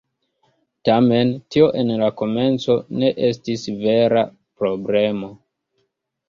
Tamen, 0.87 1.33
tio 1.55 1.67
en 1.81 1.91
la 2.03 2.07
komenco 2.21 2.77
ne 3.03 3.11
estis 3.29 3.67
vera 3.85 4.25
problemo. 4.63 5.31